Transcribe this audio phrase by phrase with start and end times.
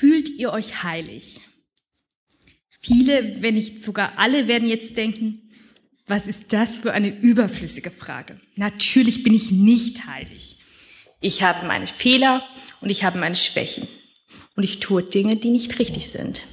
[0.00, 1.42] Fühlt ihr euch heilig?
[2.70, 5.42] Viele, wenn nicht sogar alle, werden jetzt denken,
[6.06, 8.40] was ist das für eine überflüssige Frage?
[8.56, 10.56] Natürlich bin ich nicht heilig.
[11.20, 12.42] Ich habe meine Fehler
[12.80, 13.86] und ich habe meine Schwächen.
[14.56, 16.46] Und ich tue Dinge, die nicht richtig sind.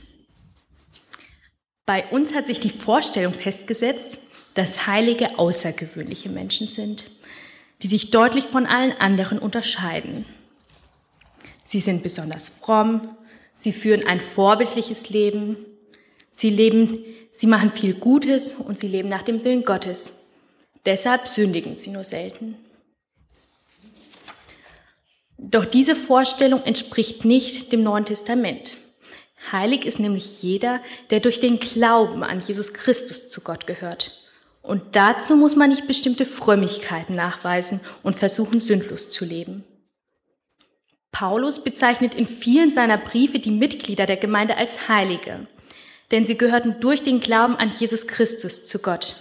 [1.85, 4.19] Bei uns hat sich die Vorstellung festgesetzt,
[4.55, 7.05] dass Heilige außergewöhnliche Menschen sind,
[7.81, 10.25] die sich deutlich von allen anderen unterscheiden.
[11.63, 13.15] Sie sind besonders fromm,
[13.57, 15.57] sie führen ein vorbildliches Leben,
[16.31, 20.27] sie leben, sie machen viel Gutes und sie leben nach dem Willen Gottes.
[20.85, 22.55] Deshalb sündigen sie nur selten.
[25.39, 28.77] Doch diese Vorstellung entspricht nicht dem Neuen Testament.
[29.51, 34.23] Heilig ist nämlich jeder, der durch den Glauben an Jesus Christus zu Gott gehört.
[34.61, 39.63] Und dazu muss man nicht bestimmte Frömmigkeiten nachweisen und versuchen, sündlos zu leben.
[41.17, 45.47] Paulus bezeichnet in vielen seiner Briefe die Mitglieder der Gemeinde als Heilige,
[46.11, 49.15] denn sie gehörten durch den Glauben an Jesus Christus zu Gott.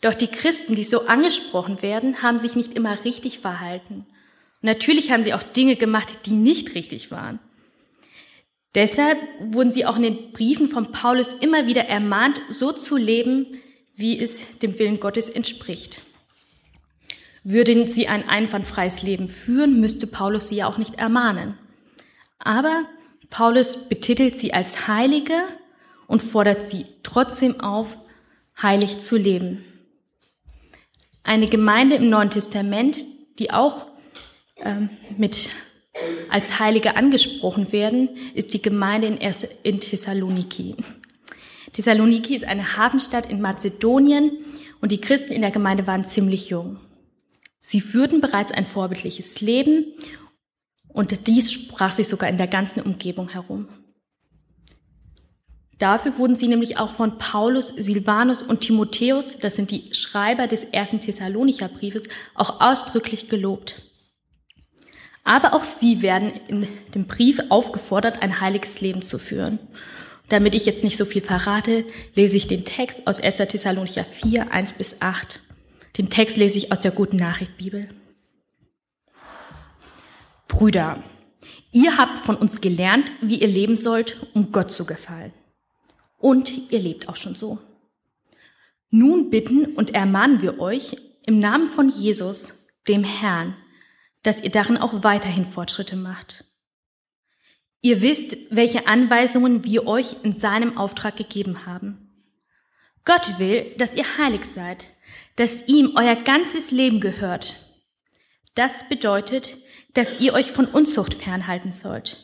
[0.00, 4.06] Doch die Christen, die so angesprochen werden, haben sich nicht immer richtig verhalten.
[4.60, 7.38] natürlich haben sie auch Dinge gemacht, die nicht richtig waren.
[8.74, 13.60] Deshalb wurden sie auch in den Briefen von Paulus immer wieder ermahnt, so zu leben,
[13.94, 16.00] wie es dem Willen Gottes entspricht.
[17.44, 21.58] Würden sie ein einwandfreies Leben führen, müsste Paulus sie ja auch nicht ermahnen.
[22.38, 22.84] Aber
[23.30, 25.34] Paulus betitelt sie als Heilige
[26.06, 27.98] und fordert sie trotzdem auf,
[28.62, 29.64] heilig zu leben.
[31.22, 33.04] Eine Gemeinde im Neuen Testament,
[33.38, 33.86] die auch
[34.56, 35.50] ähm, mit
[36.28, 40.76] als Heilige angesprochen werden, ist die Gemeinde in, Erste, in Thessaloniki.
[41.72, 44.32] Thessaloniki ist eine Hafenstadt in Mazedonien
[44.80, 46.78] und die Christen in der Gemeinde waren ziemlich jung.
[47.66, 49.94] Sie führten bereits ein vorbildliches Leben
[50.86, 53.68] und dies sprach sich sogar in der ganzen Umgebung herum.
[55.78, 60.64] Dafür wurden sie nämlich auch von Paulus, Silvanus und Timotheus, das sind die Schreiber des
[60.64, 63.80] ersten Thessalonicher Briefes, auch ausdrücklich gelobt.
[65.24, 69.58] Aber auch sie werden in dem Brief aufgefordert, ein heiliges Leben zu führen.
[70.28, 73.36] Damit ich jetzt nicht so viel verrate, lese ich den Text aus 1.
[73.36, 75.40] Thessalonicher 4, 1 bis 8.
[75.96, 77.88] Den Text lese ich aus der Guten Nachricht Bibel.
[80.48, 81.02] Brüder,
[81.72, 85.32] ihr habt von uns gelernt, wie ihr leben sollt, um Gott zu gefallen.
[86.18, 87.58] Und ihr lebt auch schon so.
[88.90, 90.96] Nun bitten und ermahnen wir euch
[91.26, 93.56] im Namen von Jesus, dem Herrn,
[94.22, 96.44] dass ihr darin auch weiterhin Fortschritte macht.
[97.82, 102.10] Ihr wisst, welche Anweisungen wir euch in seinem Auftrag gegeben haben.
[103.04, 104.86] Gott will, dass ihr heilig seid,
[105.36, 107.56] dass ihm euer ganzes Leben gehört.
[108.54, 109.56] Das bedeutet,
[109.94, 112.18] dass ihr euch von Unzucht fernhalten sollt.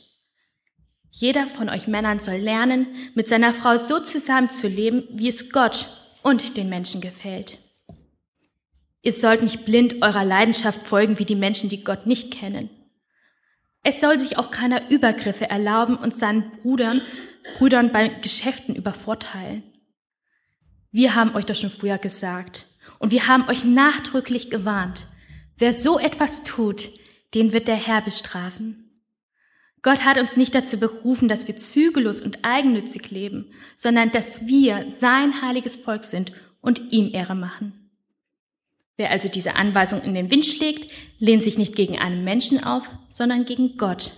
[1.11, 5.89] Jeder von euch Männern soll lernen, mit seiner Frau so zusammenzuleben, wie es Gott
[6.23, 7.59] und den Menschen gefällt.
[9.03, 12.71] Ihr sollt nicht blind eurer Leidenschaft folgen wie die Menschen, die Gott nicht kennen.
[13.83, 17.01] Es soll sich auch keiner Übergriffe erlauben und seinen Brüdern,
[17.57, 19.65] Brüdern bei Geschäften übervorteilen.
[20.93, 22.70] Wir haben euch das schon früher gesagt
[23.01, 25.07] und wir haben euch nachdrücklich gewarnt.
[25.59, 26.89] Wer so etwas tut,
[27.35, 28.91] den wird der Herr bestrafen.
[29.83, 34.91] Gott hat uns nicht dazu berufen, dass wir zügellos und eigennützig leben, sondern dass wir
[34.91, 37.91] sein heiliges Volk sind und ihm Ehre machen.
[38.99, 42.91] Wer also diese Anweisung in den Wind schlägt, lehnt sich nicht gegen einen Menschen auf,
[43.09, 44.13] sondern gegen Gott,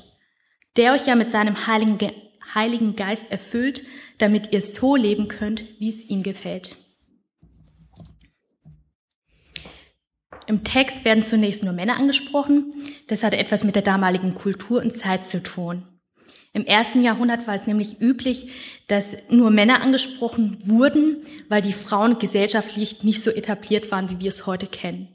[0.76, 2.10] der euch ja mit seinem heiligen,
[2.52, 3.84] heiligen Geist erfüllt,
[4.18, 6.74] damit ihr so leben könnt, wie es ihm gefällt.
[10.46, 12.72] Im Text werden zunächst nur Männer angesprochen.
[13.08, 15.86] Das hatte etwas mit der damaligen Kultur und Zeit zu tun.
[16.54, 18.50] Im ersten Jahrhundert war es nämlich üblich,
[18.86, 24.28] dass nur Männer angesprochen wurden, weil die Frauen gesellschaftlich nicht so etabliert waren, wie wir
[24.28, 25.08] es heute kennen.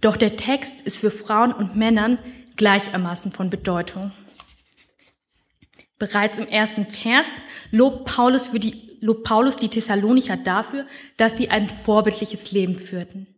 [0.00, 2.18] Doch der Text ist für Frauen und Männern
[2.56, 4.12] gleichermaßen von Bedeutung.
[5.98, 7.26] Bereits im ersten Vers
[7.70, 13.31] lobt Paulus, für die, lobt Paulus die Thessalonicher dafür, dass sie ein vorbildliches Leben führten.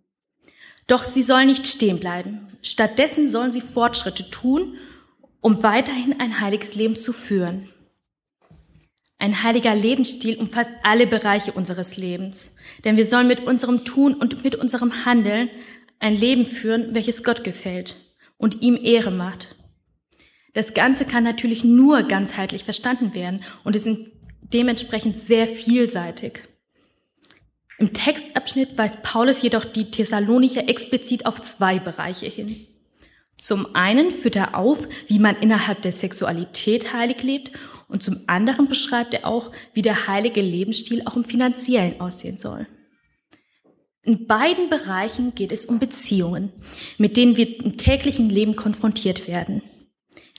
[0.87, 2.49] Doch sie sollen nicht stehen bleiben.
[2.63, 4.77] Stattdessen sollen sie Fortschritte tun
[5.45, 7.69] um weiterhin ein heiliges Leben zu führen.
[9.19, 12.53] Ein heiliger Lebensstil umfasst alle Bereiche unseres Lebens,
[12.85, 15.51] denn wir sollen mit unserem Tun und mit unserem Handeln
[15.99, 17.95] ein Leben führen, welches Gott gefällt
[18.39, 19.55] und ihm Ehre macht.
[20.55, 23.87] Das Ganze kann natürlich nur ganzheitlich verstanden werden und ist
[24.41, 26.41] dementsprechend sehr vielseitig.
[27.79, 32.67] Im Textabschnitt weist Paulus jedoch die Thessalonicher explizit auf zwei Bereiche hin.
[33.37, 37.51] Zum einen führt er auf, wie man innerhalb der Sexualität heilig lebt
[37.89, 42.67] und zum anderen beschreibt er auch, wie der heilige Lebensstil auch im finanziellen aussehen soll.
[44.03, 46.53] In beiden Bereichen geht es um Beziehungen,
[46.99, 49.63] mit denen wir im täglichen Leben konfrontiert werden,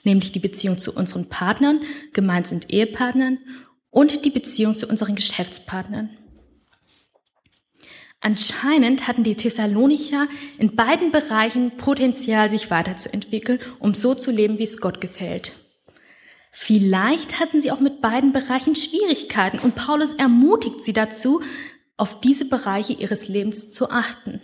[0.04, 1.80] nämlich die Beziehung zu unseren Partnern,
[2.12, 3.38] gemeint sind Ehepartnern,
[3.90, 6.10] und die Beziehung zu unseren Geschäftspartnern.
[8.26, 10.26] Anscheinend hatten die Thessalonicher
[10.58, 15.52] in beiden Bereichen Potenzial, sich weiterzuentwickeln, um so zu leben, wie es Gott gefällt.
[16.50, 21.40] Vielleicht hatten sie auch mit beiden Bereichen Schwierigkeiten und Paulus ermutigt sie dazu,
[21.96, 24.40] auf diese Bereiche ihres Lebens zu achten.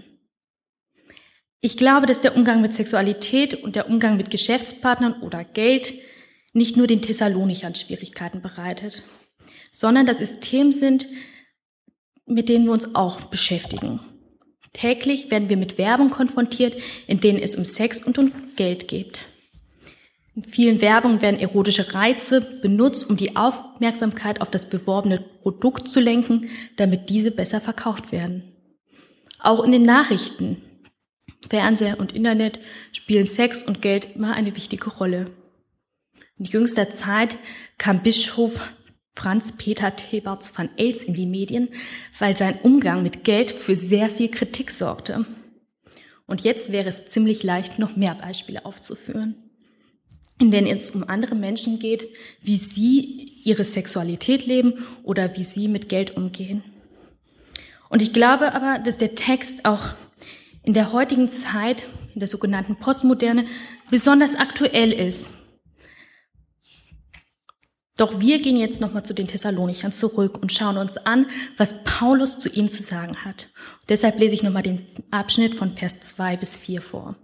[1.60, 5.92] Ich glaube, dass der Umgang mit Sexualität und der Umgang mit Geschäftspartnern oder Geld
[6.52, 9.02] nicht nur den Thessalonichern Schwierigkeiten bereitet,
[9.72, 11.08] sondern dass es Themen sind,
[12.26, 14.00] mit denen wir uns auch beschäftigen.
[14.72, 19.20] Täglich werden wir mit Werbung konfrontiert, in denen es um Sex und um Geld geht.
[20.34, 26.00] In vielen Werbungen werden erotische Reize benutzt, um die Aufmerksamkeit auf das beworbene Produkt zu
[26.00, 28.44] lenken, damit diese besser verkauft werden.
[29.38, 30.62] Auch in den Nachrichten,
[31.50, 32.60] Fernseher und Internet
[32.92, 35.26] spielen Sex und Geld immer eine wichtige Rolle.
[36.38, 37.36] In jüngster Zeit
[37.76, 38.72] kam Bischof
[39.14, 41.68] Franz Peter Theberts van Els in die Medien,
[42.18, 45.26] weil sein Umgang mit Geld für sehr viel Kritik sorgte.
[46.26, 49.34] Und jetzt wäre es ziemlich leicht, noch mehr Beispiele aufzuführen,
[50.38, 52.08] in denen es um andere Menschen geht,
[52.40, 56.62] wie sie ihre Sexualität leben oder wie sie mit Geld umgehen.
[57.90, 59.90] Und ich glaube aber, dass der Text auch
[60.62, 63.44] in der heutigen Zeit, in der sogenannten Postmoderne,
[63.90, 65.34] besonders aktuell ist
[68.02, 71.26] doch wir gehen jetzt nochmal zu den Thessalonichern zurück und schauen uns an,
[71.56, 73.46] was Paulus zu ihnen zu sagen hat.
[73.82, 77.14] Und deshalb lese ich nochmal den Abschnitt von Vers 2 bis 4 vor.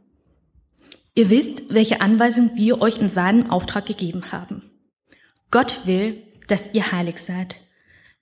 [1.16, 4.70] Ihr wisst, welche Anweisung wir euch in seinem Auftrag gegeben haben.
[5.50, 7.56] Gott will, dass ihr heilig seid,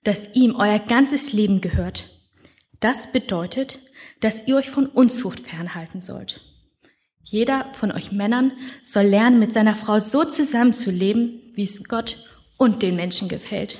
[0.03, 2.05] dass ihm euer ganzes Leben gehört.
[2.79, 3.77] Das bedeutet,
[4.19, 6.41] dass ihr euch von Unzucht fernhalten sollt.
[7.21, 12.23] Jeder von euch Männern soll lernen, mit seiner Frau so zusammenzuleben, wie es Gott
[12.57, 13.77] und den Menschen gefällt.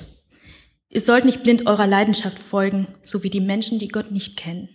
[0.90, 4.70] Ihr sollt nicht blind eurer Leidenschaft folgen, so wie die Menschen, die Gott nicht kennen.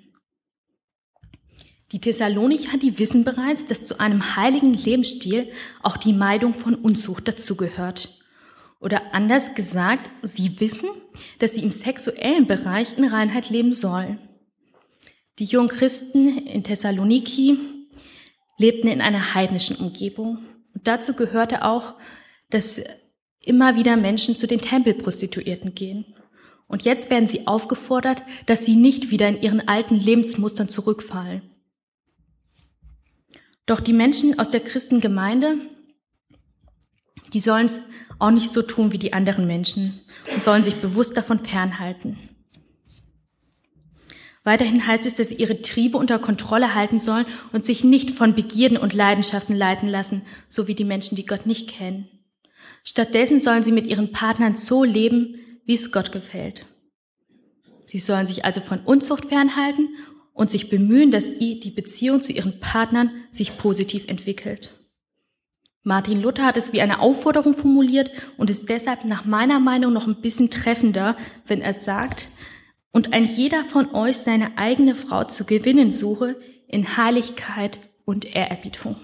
[1.93, 5.47] Die Thessalonicher, die wissen bereits, dass zu einem heiligen Lebensstil
[5.83, 8.09] auch die Meidung von Unzucht dazugehört.
[8.81, 10.89] Oder anders gesagt, sie wissen,
[11.39, 14.19] dass sie im sexuellen Bereich in Reinheit leben sollen.
[15.39, 17.59] Die jungen Christen in Thessaloniki
[18.59, 20.39] lebten in einer heidnischen Umgebung.
[20.75, 21.95] Und dazu gehörte auch,
[22.51, 22.81] dass
[23.43, 26.05] immer wieder Menschen zu den Tempelprostituierten gehen.
[26.69, 31.43] Und jetzt werden sie aufgefordert, dass sie nicht wieder in ihren alten Lebensmustern zurückfallen.
[33.67, 35.59] Doch die Menschen aus der Christengemeinde,
[37.33, 37.83] die sollen es
[38.19, 40.01] auch nicht so tun wie die anderen Menschen
[40.33, 42.19] und sollen sich bewusst davon fernhalten.
[44.45, 48.35] Weiterhin heißt es, dass sie ihre Triebe unter Kontrolle halten sollen und sich nicht von
[48.35, 52.09] Begierden und Leidenschaften leiten lassen, so wie die Menschen, die Gott nicht kennen.
[52.85, 56.67] Stattdessen sollen sie mit ihren Partnern so leben, wie es Gott gefällt.
[57.85, 59.89] Sie sollen sich also von Unzucht fernhalten
[60.33, 64.71] und sich bemühen, dass die Beziehung zu ihren Partnern sich positiv entwickelt.
[65.85, 70.07] Martin Luther hat es wie eine Aufforderung formuliert und ist deshalb nach meiner Meinung noch
[70.07, 71.17] ein bisschen treffender,
[71.47, 72.29] wenn er sagt,
[72.93, 76.37] und ein jeder von euch seine eigene Frau zu gewinnen suche
[76.69, 78.97] in Heiligkeit und Ehrerbietung.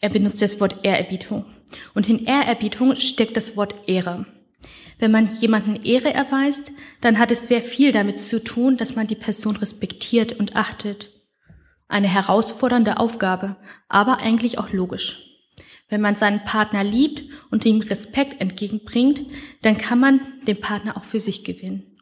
[0.00, 1.44] Er benutzt das Wort Ehrerbietung.
[1.94, 4.26] Und in Ehrerbietung steckt das Wort Ehre.
[4.98, 9.06] Wenn man jemanden Ehre erweist, dann hat es sehr viel damit zu tun, dass man
[9.06, 11.10] die Person respektiert und achtet.
[11.88, 13.56] Eine herausfordernde Aufgabe,
[13.88, 15.30] aber eigentlich auch logisch.
[15.88, 19.22] Wenn man seinen Partner liebt und ihm Respekt entgegenbringt,
[19.62, 21.98] dann kann man den Partner auch für sich gewinnen.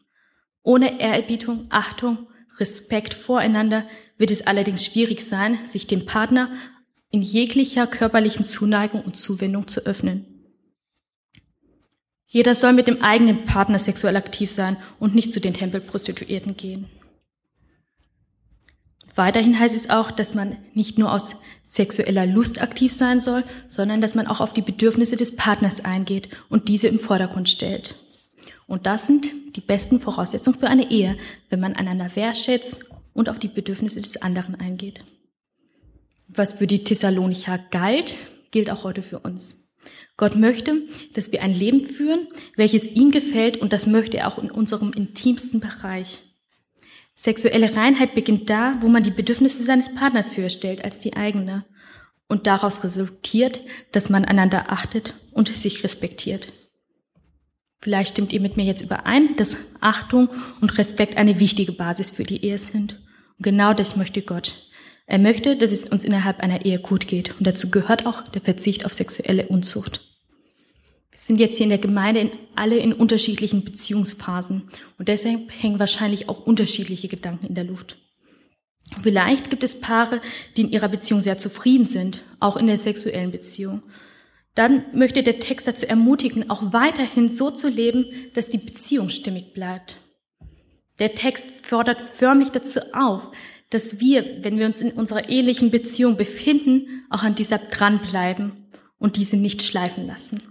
[0.63, 3.85] Ohne Ehrerbietung, Achtung, Respekt voreinander
[4.19, 6.51] wird es allerdings schwierig sein, sich dem Partner
[7.13, 10.27] in jeglicher körperlichen Zuneigung und Zuwendung zu öffnen.
[12.27, 16.87] Jeder soll mit dem eigenen Partner sexuell aktiv sein und nicht zu den Tempelprostituierten gehen.
[19.15, 24.01] Weiterhin heißt es auch, dass man nicht nur aus sexueller Lust aktiv sein soll, sondern
[24.01, 27.97] dass man auch auf die Bedürfnisse des Partners eingeht und diese im Vordergrund stellt.
[28.67, 31.19] Und das sind die besten Voraussetzungen für eine Ehe,
[31.51, 35.05] wenn man einander wertschätzt und auf die Bedürfnisse des anderen eingeht.
[36.35, 38.17] Was für die Thessalonicher galt,
[38.51, 39.73] gilt auch heute für uns.
[40.17, 40.83] Gott möchte,
[41.15, 44.93] dass wir ein Leben führen, welches ihm gefällt und das möchte er auch in unserem
[44.93, 46.23] intimsten Bereich.
[47.15, 51.67] Sexuelle Reinheit beginnt da, wo man die Bedürfnisse seines Partners höher stellt als die eigene.
[52.29, 53.61] und daraus resultiert,
[53.91, 56.51] dass man einander achtet und sich respektiert.
[57.79, 60.31] Vielleicht stimmt ihr mit mir jetzt überein, dass Achtung
[60.63, 62.95] und Respekt eine wichtige Basis für die Ehe sind.
[63.37, 64.72] Und genau das möchte Gott.
[65.07, 67.37] Er möchte, dass es uns innerhalb einer Ehe gut geht.
[67.39, 70.01] Und dazu gehört auch der Verzicht auf sexuelle Unzucht.
[71.11, 74.63] Wir sind jetzt hier in der Gemeinde in, alle in unterschiedlichen Beziehungsphasen.
[74.99, 77.99] Und deshalb hängen wahrscheinlich auch unterschiedliche Gedanken in der Luft.
[79.03, 80.21] Vielleicht gibt es Paare,
[80.57, 83.83] die in ihrer Beziehung sehr zufrieden sind, auch in der sexuellen Beziehung.
[84.55, 89.55] Dann möchte der Text dazu ermutigen, auch weiterhin so zu leben, dass die Beziehung stimmig
[89.55, 89.97] bleibt.
[90.99, 93.31] Der Text fordert förmlich dazu auf,
[93.73, 98.53] dass wir, wenn wir uns in unserer ehelichen Beziehung befinden, auch an dieser dranbleiben
[98.99, 100.43] und diese nicht schleifen lassen.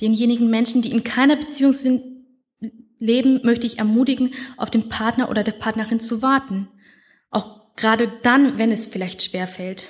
[0.00, 2.02] Denjenigen Menschen, die in keiner Beziehung sind,
[2.98, 6.68] leben, möchte ich ermutigen, auf den Partner oder der Partnerin zu warten.
[7.30, 9.86] Auch gerade dann, wenn es vielleicht schwer fällt.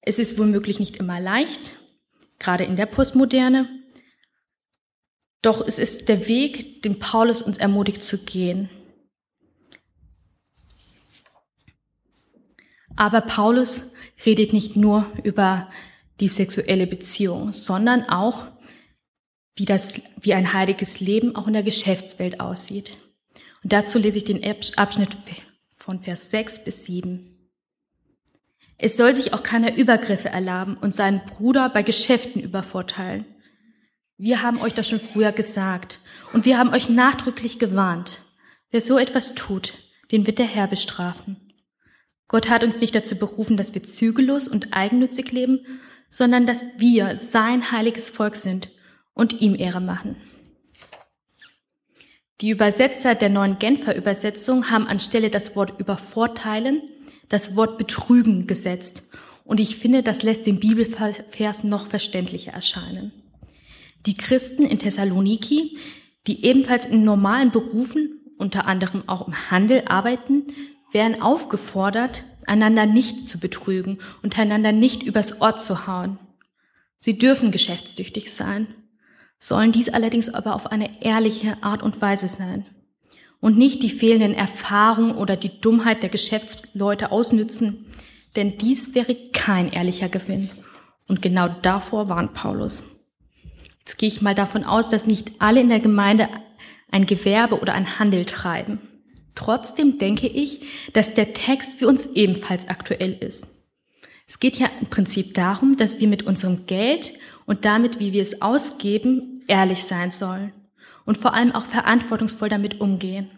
[0.00, 1.72] Es ist womöglich nicht immer leicht,
[2.38, 3.68] gerade in der Postmoderne.
[5.42, 8.70] Doch es ist der Weg, den Paulus uns ermutigt zu gehen.
[12.96, 15.68] Aber Paulus redet nicht nur über
[16.20, 18.46] die sexuelle Beziehung, sondern auch
[19.54, 22.96] wie das, wie ein heiliges Leben auch in der Geschäftswelt aussieht.
[23.62, 24.42] Und dazu lese ich den
[24.76, 25.16] Abschnitt
[25.74, 27.32] von Vers 6 bis 7.
[28.78, 33.24] Es soll sich auch keiner Übergriffe erlaben und seinen Bruder bei Geschäften übervorteilen.
[34.18, 36.00] Wir haben euch das schon früher gesagt
[36.32, 38.20] und wir haben euch nachdrücklich gewarnt.
[38.70, 39.74] Wer so etwas tut,
[40.12, 41.45] den wird der Herr bestrafen.
[42.28, 45.66] Gott hat uns nicht dazu berufen, dass wir zügellos und eigennützig leben,
[46.10, 48.68] sondern dass wir sein heiliges Volk sind
[49.14, 50.16] und ihm Ehre machen.
[52.40, 56.82] Die Übersetzer der neuen Genfer Übersetzung haben anstelle das Wort übervorteilen
[57.28, 59.04] das Wort betrügen gesetzt.
[59.44, 63.12] Und ich finde, das lässt den Bibelvers noch verständlicher erscheinen.
[64.06, 65.76] Die Christen in Thessaloniki,
[66.26, 70.48] die ebenfalls in normalen Berufen, unter anderem auch im Handel arbeiten,
[70.96, 76.18] werden aufgefordert, einander nicht zu betrügen und einander nicht übers Ort zu hauen.
[76.96, 78.66] Sie dürfen geschäftstüchtig sein
[79.38, 82.66] sollen dies allerdings aber auf eine ehrliche Art und Weise sein
[83.40, 87.86] und nicht die fehlenden Erfahrungen oder die Dummheit der Geschäftsleute ausnützen,
[88.34, 90.50] denn dies wäre kein ehrlicher Gewinn.
[91.08, 92.82] Und genau davor warnt Paulus.
[93.80, 96.28] Jetzt gehe ich mal davon aus, dass nicht alle in der Gemeinde
[96.90, 98.80] ein Gewerbe oder ein Handel treiben.
[99.36, 100.62] Trotzdem denke ich,
[100.92, 103.56] dass der Text für uns ebenfalls aktuell ist.
[104.26, 107.12] Es geht ja im Prinzip darum, dass wir mit unserem Geld
[107.44, 110.52] und damit, wie wir es ausgeben, ehrlich sein sollen
[111.04, 113.30] und vor allem auch verantwortungsvoll damit umgehen.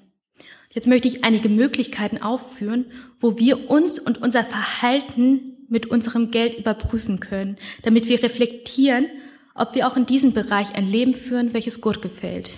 [0.71, 2.87] Jetzt möchte ich einige Möglichkeiten aufführen,
[3.21, 9.07] wo wir uns und unser Verhalten mit unserem Geld überprüfen können, damit wir reflektieren,
[9.55, 12.51] ob wir auch in diesem Bereich ein Leben führen, welches Gott gefällt.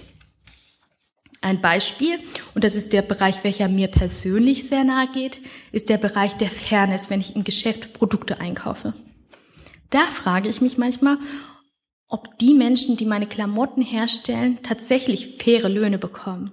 [1.43, 2.19] Ein Beispiel,
[2.55, 5.41] und das ist der Bereich, welcher mir persönlich sehr nahe geht,
[5.73, 8.93] ist der Bereich der Fairness, wenn ich im Geschäft Produkte einkaufe.
[9.89, 11.17] Da frage ich mich manchmal,
[12.09, 16.53] ob die Menschen, die meine Klamotten herstellen, tatsächlich faire Löhne bekommen.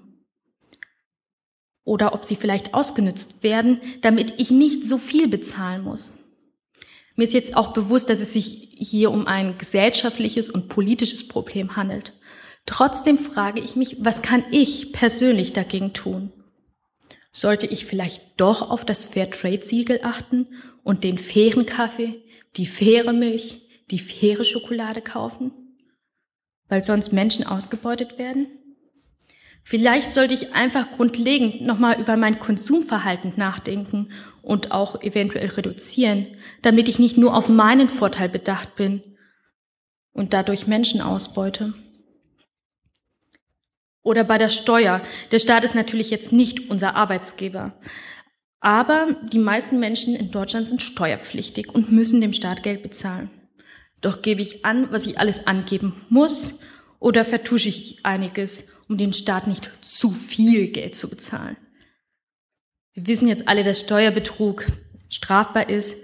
[1.84, 6.14] Oder ob sie vielleicht ausgenützt werden, damit ich nicht so viel bezahlen muss.
[7.16, 11.76] Mir ist jetzt auch bewusst, dass es sich hier um ein gesellschaftliches und politisches Problem
[11.76, 12.14] handelt.
[12.68, 16.32] Trotzdem frage ich mich, was kann ich persönlich dagegen tun?
[17.32, 20.48] Sollte ich vielleicht doch auf das Fairtrade-Siegel achten
[20.84, 22.22] und den fairen Kaffee,
[22.58, 25.52] die faire Milch, die faire Schokolade kaufen?
[26.68, 28.48] Weil sonst Menschen ausgebeutet werden?
[29.64, 36.28] Vielleicht sollte ich einfach grundlegend nochmal über mein Konsumverhalten nachdenken und auch eventuell reduzieren,
[36.62, 39.04] damit ich nicht nur auf meinen Vorteil bedacht bin
[40.12, 41.74] und dadurch Menschen ausbeute.
[44.08, 45.02] Oder bei der Steuer.
[45.32, 47.78] Der Staat ist natürlich jetzt nicht unser Arbeitsgeber.
[48.62, 53.30] Aber die meisten Menschen in Deutschland sind steuerpflichtig und müssen dem Staat Geld bezahlen.
[54.00, 56.60] Doch gebe ich an, was ich alles angeben muss,
[57.00, 61.58] oder vertusche ich einiges, um dem Staat nicht zu viel Geld zu bezahlen?
[62.94, 64.68] Wir wissen jetzt alle, dass Steuerbetrug
[65.10, 65.98] strafbar ist,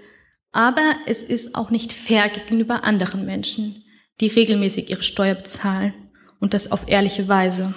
[0.52, 3.82] aber es ist auch nicht fair gegenüber anderen Menschen,
[4.20, 5.94] die regelmäßig ihre Steuer bezahlen
[6.44, 7.72] und das auf ehrliche Weise.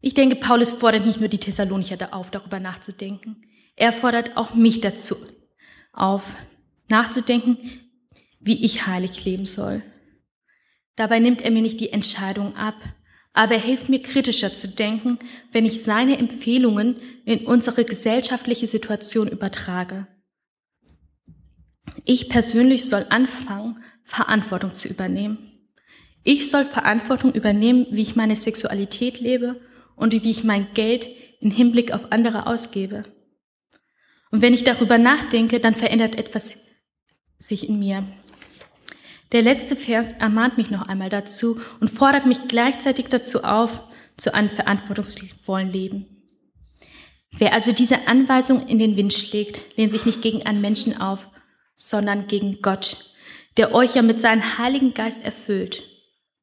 [0.00, 3.44] Ich denke, Paulus fordert nicht nur die Thessalonicher auf, darüber nachzudenken.
[3.76, 5.16] Er fordert auch mich dazu
[5.92, 6.36] auf,
[6.88, 7.58] nachzudenken,
[8.40, 9.82] wie ich heilig leben soll.
[10.96, 12.76] Dabei nimmt er mir nicht die Entscheidung ab,
[13.32, 15.18] aber er hilft mir kritischer zu denken,
[15.52, 20.06] wenn ich seine Empfehlungen in unsere gesellschaftliche Situation übertrage.
[22.04, 25.38] Ich persönlich soll anfangen, Verantwortung zu übernehmen.
[26.24, 29.60] Ich soll Verantwortung übernehmen, wie ich meine Sexualität lebe
[30.00, 31.06] und wie ich mein Geld
[31.40, 33.04] in Hinblick auf andere ausgebe.
[34.30, 36.56] Und wenn ich darüber nachdenke, dann verändert etwas
[37.38, 38.04] sich in mir.
[39.32, 43.82] Der letzte Vers ermahnt mich noch einmal dazu und fordert mich gleichzeitig dazu auf,
[44.16, 46.06] zu einem verantwortungsvollen Leben.
[47.38, 51.28] Wer also diese Anweisung in den Wind schlägt, lehnt sich nicht gegen einen Menschen auf,
[51.76, 53.14] sondern gegen Gott,
[53.56, 55.82] der euch ja mit seinem Heiligen Geist erfüllt,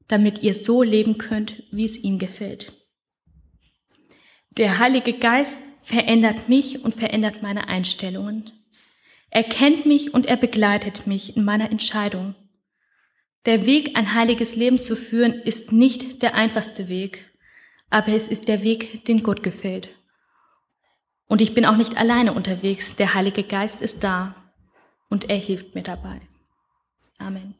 [0.08, 2.72] damit ihr so leben könnt, wie es ihm gefällt.
[4.58, 8.52] Der Heilige Geist verändert mich und verändert meine Einstellungen.
[9.30, 12.34] Er kennt mich und er begleitet mich in meiner Entscheidung.
[13.46, 17.32] Der Weg, ein heiliges Leben zu führen, ist nicht der einfachste Weg,
[17.92, 19.90] aber es ist der Weg, den Gott gefällt.
[21.28, 22.96] Und ich bin auch nicht alleine unterwegs.
[22.96, 24.36] Der Heilige Geist ist da
[25.10, 26.20] und er hilft mir dabei.
[27.20, 27.54] Amen.